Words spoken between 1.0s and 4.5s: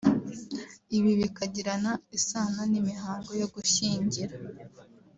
bikagirana isano n'imihango yo gushyingira